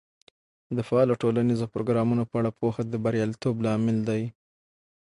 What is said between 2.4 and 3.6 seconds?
پوهه د بریالیتوب